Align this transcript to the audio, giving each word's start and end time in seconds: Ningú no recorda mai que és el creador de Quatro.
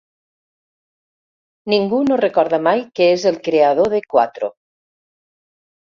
Ningú 1.73 1.99
no 2.07 2.17
recorda 2.23 2.61
mai 2.69 2.83
que 3.01 3.11
és 3.19 3.27
el 3.33 3.39
creador 3.49 3.93
de 3.95 4.01
Quatro. 4.15 4.51